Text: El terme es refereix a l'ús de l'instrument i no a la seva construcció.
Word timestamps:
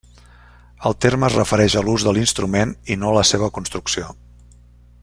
El 0.89 0.95
terme 1.05 1.27
es 1.27 1.35
refereix 1.35 1.75
a 1.81 1.83
l'ús 1.89 2.07
de 2.09 2.15
l'instrument 2.19 2.73
i 2.95 2.99
no 3.03 3.13
a 3.13 3.17
la 3.19 3.27
seva 3.35 3.53
construcció. 3.59 4.13